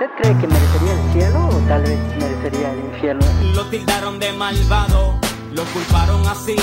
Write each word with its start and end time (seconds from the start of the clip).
¿Usted 0.00 0.14
cree 0.16 0.40
que 0.40 0.46
merecería 0.46 0.92
el 0.94 1.12
cielo 1.12 1.48
o 1.48 1.68
tal 1.68 1.82
vez 1.82 1.98
merecería 2.18 2.72
el 2.72 2.78
infierno? 2.86 3.26
Lo 3.54 3.68
tildaron 3.68 4.18
de 4.18 4.32
malvado, 4.32 5.20
lo 5.52 5.62
culparon 5.74 6.26
así. 6.26 6.56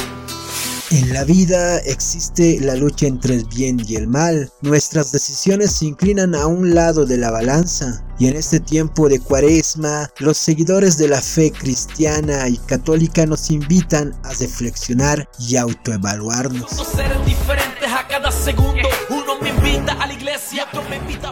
En 0.89 1.13
la 1.13 1.23
vida 1.23 1.77
existe 1.81 2.59
la 2.59 2.73
lucha 2.73 3.05
entre 3.05 3.35
el 3.35 3.45
bien 3.45 3.79
y 3.87 3.95
el 3.95 4.08
mal. 4.08 4.51
Nuestras 4.61 5.11
decisiones 5.11 5.73
se 5.73 5.85
inclinan 5.85 6.33
a 6.33 6.47
un 6.47 6.73
lado 6.73 7.05
de 7.05 7.17
la 7.17 7.29
balanza. 7.29 8.04
Y 8.18 8.27
en 8.27 8.38
este 8.38 8.59
tiempo 8.59 9.07
de 9.07 9.20
cuaresma, 9.20 10.10
los 10.18 10.38
seguidores 10.38 10.98
de 10.98 11.08
la 11.08 11.22
fe 11.22 11.52
cristiana 11.52 12.50
y 12.50 12.58
católica 12.58 13.28
nos 13.28 13.52
invitan 13.52 14.16
a 14.24 14.30
reflexionar 14.30 15.30
y 15.38 15.58
autoevaluarnos. 15.58 16.72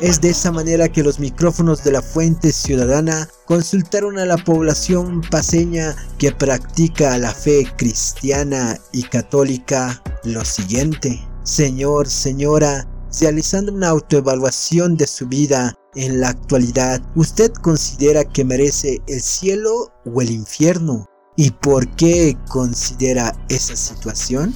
Es 0.01 0.21
de 0.21 0.29
esa 0.29 0.51
manera 0.51 0.89
que 0.89 1.03
los 1.03 1.19
micrófonos 1.19 1.83
de 1.83 1.91
la 1.91 2.01
Fuente 2.01 2.51
Ciudadana 2.51 3.29
consultaron 3.45 4.19
a 4.19 4.25
la 4.25 4.37
población 4.37 5.21
paseña 5.31 5.95
que 6.17 6.31
practica 6.31 7.17
la 7.17 7.33
fe 7.33 7.67
cristiana 7.77 8.77
y 8.91 9.03
católica 9.03 10.01
lo 10.23 10.43
siguiente. 10.43 11.25
Señor, 11.43 12.07
señora, 12.07 12.87
realizando 13.19 13.71
una 13.71 13.89
autoevaluación 13.89 14.97
de 14.97 15.07
su 15.07 15.27
vida 15.27 15.73
en 15.95 16.19
la 16.19 16.29
actualidad, 16.29 17.01
¿usted 17.15 17.51
considera 17.53 18.25
que 18.25 18.43
merece 18.43 19.01
el 19.07 19.21
cielo 19.21 19.93
o 20.05 20.21
el 20.21 20.31
infierno? 20.31 21.05
¿Y 21.37 21.51
por 21.51 21.87
qué 21.95 22.37
considera 22.49 23.35
esa 23.49 23.75
situación? 23.75 24.53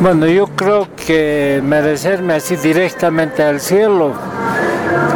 Bueno, 0.00 0.26
yo 0.26 0.48
creo 0.48 0.88
que 1.06 1.62
merecerme 1.64 2.34
así 2.34 2.56
directamente 2.56 3.42
al 3.42 3.60
cielo, 3.60 4.12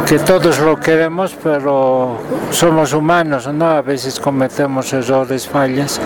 que 0.07 0.19
todos 0.19 0.59
lo 0.59 0.79
queremos, 0.79 1.35
pero 1.43 2.17
somos 2.51 2.93
humanos, 2.93 3.47
¿no? 3.53 3.69
A 3.69 3.81
veces 3.81 4.19
cometemos 4.19 4.93
errores, 4.93 5.47
fallas. 5.47 5.99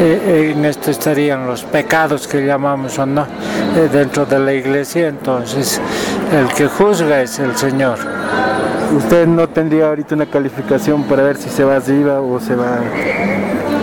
Eh, 0.00 0.52
en 0.56 0.64
esto 0.64 0.90
estarían 0.90 1.46
los 1.46 1.62
pecados 1.62 2.26
que 2.26 2.44
llamamos 2.44 2.98
o 2.98 3.06
no 3.06 3.22
eh, 3.76 3.88
dentro 3.92 4.26
de 4.26 4.40
la 4.40 4.52
iglesia, 4.52 5.06
entonces 5.06 5.80
el 6.32 6.48
que 6.54 6.66
juzga 6.66 7.20
es 7.20 7.38
el 7.38 7.54
Señor. 7.56 7.98
¿Usted 8.96 9.26
no 9.26 9.48
tendría 9.48 9.88
ahorita 9.88 10.14
una 10.14 10.26
calificación 10.26 11.04
para 11.04 11.22
ver 11.22 11.36
si 11.36 11.48
se 11.48 11.62
va 11.62 11.76
arriba 11.76 12.20
o 12.20 12.40
se 12.40 12.56
va 12.56 12.78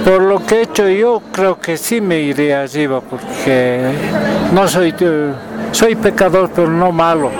por 0.03 0.21
lo 0.21 0.45
que 0.45 0.55
he 0.55 0.61
hecho 0.63 0.87
yo, 0.87 1.21
creo 1.31 1.59
que 1.59 1.77
sí 1.77 2.01
me 2.01 2.19
iría 2.19 2.63
arriba, 2.63 3.01
porque 3.01 3.91
no 4.53 4.67
soy, 4.67 4.93
soy 5.71 5.95
pecador, 5.95 6.49
pero 6.55 6.69
no 6.69 6.91
malo. 6.91 7.31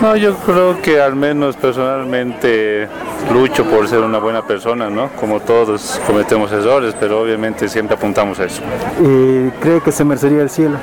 No, 0.00 0.16
yo 0.16 0.34
creo 0.36 0.80
que 0.82 1.00
al 1.00 1.14
menos 1.14 1.56
personalmente 1.56 2.88
lucho 3.32 3.64
por 3.64 3.88
ser 3.88 4.00
una 4.00 4.18
buena 4.18 4.42
persona, 4.46 4.90
¿no? 4.90 5.08
Como 5.10 5.40
todos 5.40 6.00
cometemos 6.06 6.52
errores, 6.52 6.94
pero 6.98 7.20
obviamente 7.20 7.68
siempre 7.68 7.96
apuntamos 7.96 8.38
a 8.40 8.44
eso. 8.44 8.62
¿Y 9.00 9.50
cree 9.60 9.80
que 9.80 9.92
se 9.92 10.04
merecería 10.04 10.42
el 10.42 10.50
cielo? 10.50 10.76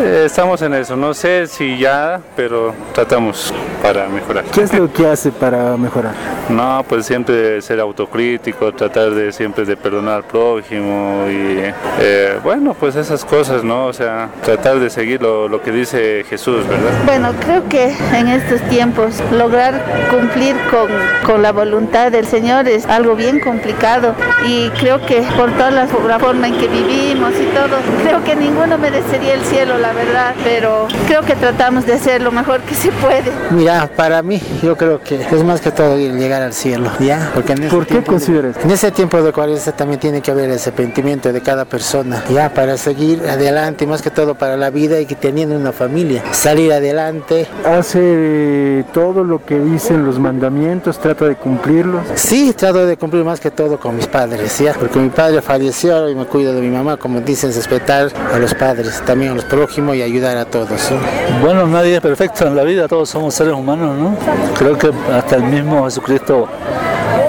Eh, 0.00 0.24
estamos 0.26 0.60
en 0.62 0.74
eso, 0.74 0.96
no 0.96 1.12
sé 1.12 1.46
si 1.46 1.78
ya, 1.78 2.20
pero 2.34 2.74
tratamos 2.94 3.52
para 3.82 4.08
mejorar. 4.08 4.44
¿Qué 4.44 4.62
es 4.62 4.72
lo 4.72 4.90
que 4.92 5.06
hace 5.06 5.30
para 5.30 5.76
mejorar? 5.76 6.14
No, 6.48 6.84
pues 6.88 7.06
siempre 7.06 7.60
ser 7.62 7.80
autocrítico, 7.80 8.72
tratar 8.72 9.10
de 9.10 9.32
siempre 9.32 9.64
de 9.64 9.76
perdonar 9.76 10.16
al 10.16 10.24
prójimo 10.24 11.26
y 11.28 11.58
eh, 12.00 12.38
bueno, 12.42 12.74
pues 12.74 12.96
esas 12.96 13.24
cosas, 13.24 13.64
¿no? 13.64 13.86
O 13.86 13.92
sea, 13.92 14.28
tratar 14.42 14.78
de 14.78 14.88
seguir 14.90 15.20
lo, 15.20 15.48
lo, 15.48 15.62
que 15.62 15.72
dice 15.72 16.24
Jesús, 16.28 16.66
¿verdad? 16.66 16.90
Bueno, 17.04 17.32
creo 17.40 17.68
que 17.68 17.94
en 18.14 18.28
estos 18.28 18.60
tiempos 18.68 19.22
lograr 19.30 20.08
cumplir 20.10 20.56
con, 20.70 20.88
con 21.26 21.42
la 21.42 21.52
voluntad 21.52 22.10
del 22.10 22.26
Señor 22.26 22.68
es 22.68 22.86
algo 22.86 23.14
bien 23.14 23.40
complicado 23.40 24.14
y 24.46 24.68
creo 24.70 25.04
que 25.06 25.22
por 25.36 25.52
toda 25.52 25.70
la, 25.70 25.88
la 26.06 26.18
forma 26.18 26.48
en 26.48 26.58
que 26.58 26.68
vivimos 26.68 27.32
y 27.34 27.46
todo, 27.54 27.76
creo 28.02 28.24
que 28.24 28.36
ninguno 28.36 28.78
merecería 28.78 29.34
el 29.34 29.42
cielo 29.42 29.78
la 29.82 29.92
verdad, 29.92 30.34
pero 30.44 30.86
creo 31.08 31.22
que 31.22 31.34
tratamos 31.34 31.84
de 31.84 31.94
hacer 31.94 32.22
lo 32.22 32.30
mejor 32.30 32.60
que 32.60 32.74
se 32.74 32.92
puede. 32.92 33.32
Mira, 33.50 33.90
para 33.96 34.22
mí, 34.22 34.40
yo 34.62 34.76
creo 34.76 35.00
que 35.00 35.16
es 35.20 35.44
más 35.44 35.60
que 35.60 35.72
todo 35.72 35.98
llegar 35.98 36.40
al 36.40 36.52
cielo, 36.52 36.88
¿ya? 37.00 37.32
Porque 37.34 37.52
en 37.52 37.68
¿Por 37.68 37.86
qué 37.86 38.00
consideras? 38.02 38.56
En 38.62 38.70
ese 38.70 38.92
tiempo 38.92 39.20
de 39.20 39.32
cuaresma 39.32 39.72
también 39.72 39.98
tiene 39.98 40.22
que 40.22 40.30
haber 40.30 40.50
ese 40.50 40.70
arrepentimiento 40.70 41.32
de 41.32 41.40
cada 41.40 41.64
persona, 41.64 42.22
¿ya? 42.30 42.54
Para 42.54 42.76
seguir 42.76 43.28
adelante, 43.28 43.84
más 43.86 44.02
que 44.02 44.10
todo 44.10 44.36
para 44.36 44.56
la 44.56 44.70
vida 44.70 45.00
y 45.00 45.06
que 45.06 45.16
teniendo 45.16 45.56
una 45.56 45.72
familia, 45.72 46.22
salir 46.30 46.72
adelante. 46.72 47.48
¿Hace 47.64 48.84
todo 48.94 49.24
lo 49.24 49.44
que 49.44 49.58
dicen 49.58 50.04
los 50.04 50.20
mandamientos? 50.20 51.00
¿Trata 51.00 51.24
de 51.24 51.34
cumplirlos? 51.34 52.02
Sí, 52.14 52.54
trato 52.56 52.86
de 52.86 52.96
cumplir 52.96 53.24
más 53.24 53.40
que 53.40 53.50
todo 53.50 53.80
con 53.80 53.96
mis 53.96 54.06
padres, 54.06 54.60
¿ya? 54.60 54.74
Porque 54.74 55.00
mi 55.00 55.08
padre 55.08 55.42
falleció 55.42 56.08
y 56.08 56.14
me 56.14 56.24
cuido 56.26 56.54
de 56.54 56.60
mi 56.60 56.70
mamá, 56.70 56.96
como 56.96 57.20
dicen, 57.20 57.52
respetar 57.52 58.12
a 58.32 58.38
los 58.38 58.54
padres, 58.54 59.02
también 59.04 59.32
a 59.32 59.34
los 59.34 59.44
prójimos 59.44 59.71
y 59.78 60.02
ayudar 60.02 60.36
a 60.36 60.44
todos. 60.44 60.92
Bueno, 61.40 61.66
nadie 61.66 61.94
es 61.94 62.00
perfecto 62.00 62.46
en 62.46 62.54
la 62.54 62.62
vida, 62.62 62.88
todos 62.88 63.08
somos 63.08 63.34
seres 63.34 63.54
humanos, 63.54 63.96
¿no? 63.96 64.16
Creo 64.58 64.76
que 64.76 64.90
hasta 65.12 65.36
el 65.36 65.44
mismo 65.44 65.84
Jesucristo 65.84 66.46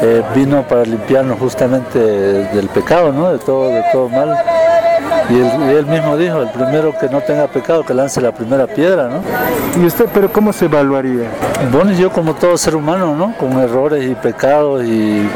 eh, 0.01 0.21
vino 0.35 0.63
para 0.67 0.83
limpiarnos 0.83 1.39
justamente 1.39 1.99
del 1.99 2.67
pecado, 2.69 3.11
¿no? 3.13 3.31
De 3.31 3.39
todo, 3.39 3.69
de 3.69 3.83
todo 3.91 4.09
mal. 4.09 4.37
Y 5.29 5.39
él, 5.39 5.85
mismo 5.85 6.17
dijo, 6.17 6.41
el 6.41 6.49
primero 6.49 6.93
que 6.97 7.07
no 7.07 7.21
tenga 7.21 7.47
pecado 7.47 7.83
que 7.83 7.93
lance 7.93 8.19
la 8.19 8.31
primera 8.31 8.67
piedra, 8.67 9.07
¿no? 9.07 9.21
¿Y 9.81 9.85
usted, 9.85 10.05
pero 10.13 10.31
cómo 10.31 10.51
se 10.51 10.65
evaluaría? 10.65 11.29
Bueno, 11.71 11.91
yo 11.93 12.11
como 12.11 12.33
todo 12.35 12.57
ser 12.57 12.75
humano, 12.75 13.15
¿no? 13.15 13.35
Con 13.37 13.53
errores 13.59 14.05
y 14.09 14.15
pecados 14.15 14.83
y, 14.83 15.27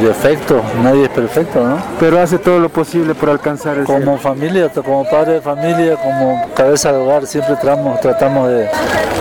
defectos, 0.00 0.62
nadie 0.82 1.04
es 1.04 1.08
perfecto, 1.08 1.66
¿no? 1.66 1.78
Pero 1.98 2.20
hace 2.20 2.38
todo 2.38 2.60
lo 2.60 2.68
posible 2.68 3.14
por 3.14 3.30
alcanzar 3.30 3.78
eso. 3.78 3.86
Como 3.86 4.16
familia, 4.16 4.68
como 4.68 5.04
padre 5.08 5.34
de 5.34 5.40
familia, 5.40 5.96
como 5.96 6.46
cabeza 6.54 6.92
de 6.92 6.98
hogar, 6.98 7.26
siempre 7.26 7.56
tratamos, 7.56 8.00
tratamos 8.00 8.48
de, 8.48 8.68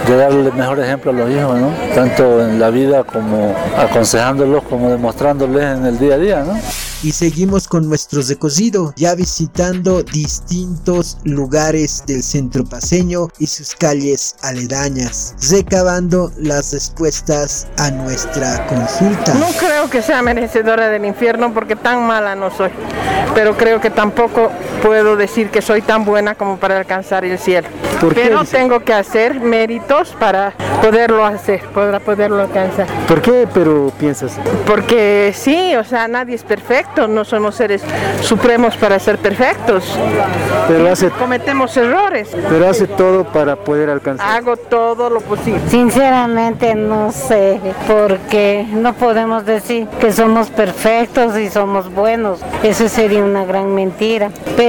de 0.08 0.18
darle 0.18 0.48
el 0.48 0.54
mejor 0.54 0.80
ejemplo 0.80 1.12
a 1.12 1.14
los 1.16 1.30
hijos, 1.32 1.60
¿no? 1.60 1.70
Tanto 1.96 2.42
en 2.42 2.60
la 2.60 2.70
vida 2.70 3.04
como 3.04 3.56
aconsejándolos, 3.78 4.64
como 4.64 4.90
demostrándoles 4.90 5.78
en 5.78 5.86
el 5.86 5.98
día 5.98 6.14
a 6.14 6.18
día, 6.18 6.44
¿no? 6.44 6.54
Y 7.04 7.12
seguimos 7.12 7.68
con 7.68 7.88
nuestros 7.88 8.28
recocido, 8.30 8.94
ya 8.96 9.16
visitando 9.16 10.04
distintos 10.04 11.18
lugares 11.24 12.04
del 12.08 12.24
centro 12.24 12.64
paseño 12.66 13.28
y 13.40 13.48
sus 13.48 13.76
calles 13.76 14.36
aledañas, 14.42 15.36
recabando 15.52 16.32
las 16.38 16.74
respuestas 16.74 17.68
a 17.78 17.92
nuestra 17.92 18.66
consulta. 18.68 19.34
No 19.36 19.48
creo 19.60 19.90
que 19.90 20.02
sea 20.02 20.22
merecedora 20.22 20.90
del 20.90 21.06
infierno 21.06 21.54
porque 21.54 21.76
tan 21.76 22.06
mala 22.06 22.36
no 22.36 22.50
soy, 22.52 22.72
pero 23.34 23.56
creo 23.56 23.80
que 23.80 23.90
tampoco 23.90 24.52
puedo 24.82 25.16
decir 25.16 25.50
que 25.50 25.62
soy 25.62 25.82
tan 25.82 26.06
buena 26.06 26.36
como 26.36 26.58
para 26.58 26.78
alcanzar 26.78 27.26
el 27.26 27.38
cielo. 27.38 27.68
Pero 28.14 28.44
tengo 28.46 28.80
que 28.82 28.94
hacer 28.94 29.40
méritos 29.40 30.16
para 30.20 30.54
poderlo 30.82 31.26
hacer, 31.26 31.62
para 31.74 32.00
poderlo 32.00 32.42
alcanzar. 32.42 32.86
¿Por 33.08 33.22
qué 33.22 33.48
pero 33.52 33.92
piensas? 34.00 34.38
Porque 34.68 35.34
sí, 35.36 35.76
o 35.76 35.84
sea, 35.84 36.08
nadie 36.08 36.36
es 36.36 36.44
perfecto 36.44 37.08
no 37.08 37.26
somos 37.26 37.56
seres 37.56 37.82
supremos 38.22 38.76
para 38.78 39.00
ser 39.00 39.18
perfectos. 39.18 39.84
Pero 40.68 40.90
hace, 40.90 41.10
cometemos 41.10 41.76
errores. 41.78 42.30
Pero 42.50 42.70
hace 42.70 42.88
todo 42.88 43.24
para 43.26 43.56
poder 43.56 43.90
alcanzar. 43.90 44.38
Hago 44.38 44.58
todo 44.58 45.10
lo 45.10 45.22
posible. 45.22 45.60
Sinceramente 45.70 46.76
no 46.76 47.12
sé, 47.12 47.60
porque 47.88 48.66
no 48.72 48.94
podemos 48.94 49.46
decir 49.46 49.88
que 50.00 50.12
somos 50.12 50.50
perfectos 50.50 51.38
y 51.38 51.50
somos 51.50 51.94
buenos. 51.94 52.40
Eso 52.64 52.88
sería 52.90 53.24
una 53.24 53.46
gran 53.46 53.74
mentira. 53.74 54.30
Pero 54.56 54.67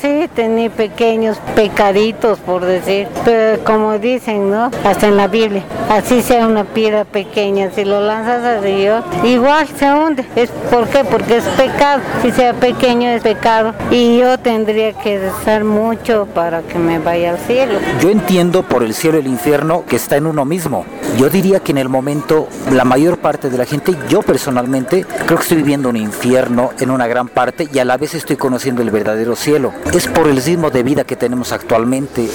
sí, 0.00 0.28
tenía 0.34 0.70
pequeños 0.70 1.38
pecaditos, 1.54 2.38
por 2.40 2.64
decir. 2.64 3.08
Pero 3.24 3.62
como 3.64 3.98
dicen, 3.98 4.50
¿no? 4.50 4.70
Hasta 4.84 5.08
en 5.08 5.16
la 5.16 5.28
Biblia. 5.28 5.62
Así 5.88 6.22
sea 6.22 6.46
una 6.46 6.64
piedra 6.64 7.04
pequeña, 7.04 7.70
si 7.70 7.84
lo 7.84 8.00
lanzas 8.00 8.42
al 8.44 8.62
río, 8.62 9.02
igual 9.22 9.66
se 9.68 9.92
hunde. 9.92 10.24
¿Es 10.34 10.50
¿Por 10.70 10.88
qué? 10.88 11.04
Porque 11.04 11.36
es 11.36 11.44
pecado, 11.44 12.00
si 12.22 12.30
sea 12.32 12.52
pequeño 12.54 13.10
es 13.10 13.22
pecado 13.22 13.74
y 13.90 14.18
yo 14.18 14.38
tendría 14.38 14.92
que 14.92 15.18
rezar 15.18 15.64
mucho 15.64 16.26
para 16.34 16.62
que 16.62 16.78
me 16.78 16.98
vaya 16.98 17.30
al 17.30 17.38
cielo. 17.38 17.78
Yo 18.00 18.10
entiendo 18.10 18.62
por 18.62 18.82
el 18.82 18.94
cielo 18.94 19.18
y 19.18 19.20
el 19.20 19.26
infierno 19.28 19.84
que 19.86 19.96
está 19.96 20.16
en 20.16 20.26
uno 20.26 20.44
mismo. 20.44 20.84
Yo 21.18 21.30
diría 21.30 21.60
que 21.60 21.70
en 21.70 21.78
el 21.78 21.88
momento 21.88 22.48
la 22.72 22.84
mayor 22.84 23.18
parte 23.18 23.48
de 23.48 23.56
la 23.56 23.64
gente, 23.64 23.94
yo 24.08 24.22
personalmente 24.22 25.06
creo 25.26 25.38
que 25.38 25.42
estoy 25.42 25.58
viviendo 25.58 25.88
un 25.88 25.96
infierno 25.96 26.70
en 26.80 26.90
una 26.90 27.06
gran 27.06 27.28
parte 27.28 27.68
y 27.72 27.78
a 27.78 27.84
la 27.84 27.96
vez 27.96 28.14
estoy 28.14 28.36
conociendo 28.36 28.82
el 28.82 28.90
verdadero 28.90 29.36
cielo. 29.36 29.72
Es 29.92 30.08
por 30.08 30.26
el 30.26 30.42
ritmo 30.42 30.70
de 30.70 30.82
vida 30.82 31.04
que 31.04 31.14
tenemos 31.14 31.52
actualmente. 31.52 32.28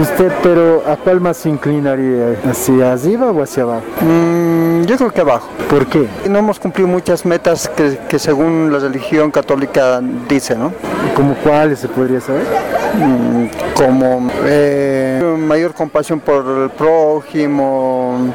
¿Usted 0.00 0.32
pero 0.42 0.82
a 0.86 0.96
cuál 0.96 1.20
más 1.20 1.36
se 1.36 1.50
inclinaría? 1.50 2.38
¿Hacia 2.48 2.92
arriba 2.92 3.30
o 3.30 3.42
hacia 3.42 3.64
abajo? 3.64 3.84
Mm, 4.00 4.84
yo 4.84 4.96
creo 4.96 5.10
que 5.10 5.20
abajo. 5.20 5.48
¿Por 5.68 5.86
qué? 5.86 6.08
No 6.28 6.38
hemos 6.38 6.58
cumplido 6.58 6.88
muchas 6.88 7.26
metas 7.26 7.68
que, 7.68 7.98
que 8.08 8.18
según 8.18 8.72
la 8.72 8.78
religión 8.78 9.30
católica 9.30 10.00
dice, 10.26 10.56
¿no? 10.56 10.72
¿Como 11.14 11.34
cuáles 11.34 11.80
se 11.80 11.88
podría 11.88 12.20
saber? 12.20 12.46
Mm, 12.94 13.46
como 13.74 14.28
eh, 14.44 15.22
mayor 15.38 15.74
compasión 15.74 16.20
por 16.20 16.44
el 16.64 16.70
prójimo, 16.70 18.32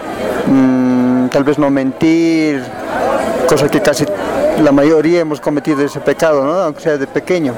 mm, 0.47 1.27
tal 1.27 1.43
vez 1.43 1.59
no 1.59 1.69
mentir, 1.69 2.63
cosa 3.47 3.67
que 3.69 3.81
casi 3.81 4.05
la 4.63 4.71
mayoría 4.71 5.19
hemos 5.19 5.41
cometido 5.41 5.83
ese 5.83 5.99
pecado, 5.99 6.45
¿no? 6.45 6.53
aunque 6.53 6.81
sea 6.81 6.97
de 6.97 7.07
pequeño. 7.07 7.53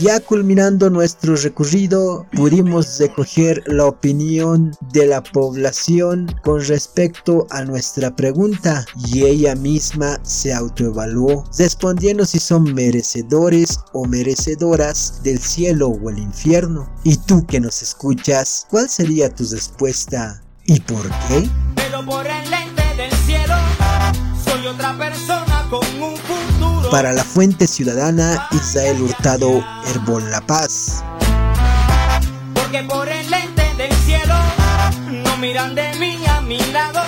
Ya 0.00 0.20
culminando 0.20 0.88
nuestro 0.88 1.36
recorrido, 1.36 2.26
pudimos 2.32 2.98
recoger 2.98 3.62
la 3.66 3.86
opinión 3.86 4.74
de 4.92 5.06
la 5.06 5.22
población 5.22 6.34
con 6.42 6.64
respecto 6.64 7.46
a 7.50 7.62
nuestra 7.64 8.14
pregunta 8.14 8.86
y 9.06 9.24
ella 9.24 9.54
misma 9.54 10.18
se 10.22 10.54
autoevaluó, 10.54 11.44
respondiendo 11.58 12.24
si 12.24 12.38
son 12.38 12.74
merecedores 12.74 13.80
o 13.92 14.06
merecedoras 14.06 15.22
del 15.22 15.38
cielo 15.38 15.88
o 15.88 16.10
el 16.10 16.18
infierno. 16.18 16.90
Y 17.04 17.16
tú 17.16 17.46
que 17.46 17.60
nos 17.60 17.82
escuchas, 17.82 18.66
¿cuál 18.70 18.88
sería 18.88 19.34
tu 19.34 19.44
respuesta 19.44 20.42
y 20.64 20.80
por 20.80 21.08
qué? 21.28 21.48
Pero 21.74 22.04
por 22.04 22.26
el 22.26 22.50
lente 22.50 22.82
del 22.96 23.12
cielo, 23.26 23.54
soy 24.44 24.66
otra 24.66 24.96
persona 24.96 25.35
para 26.90 27.12
la 27.12 27.24
Fuente 27.24 27.66
Ciudadana, 27.66 28.48
Israel 28.52 29.02
Hurtado, 29.02 29.64
Herbol 29.88 30.30
La 30.30 30.40
Paz. 30.40 31.02
Porque 32.54 32.82
por 32.84 33.08
el 33.08 33.30
lente 33.30 33.62
del 33.76 33.92
cielo 34.04 34.34
no 35.10 35.36
miran 35.38 35.74
de 35.74 35.94
mí 35.96 36.18
a 36.26 36.40
mi 36.40 36.58
lado 36.72 37.05